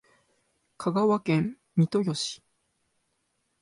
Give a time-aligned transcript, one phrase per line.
[0.79, 2.41] 香川県三豊市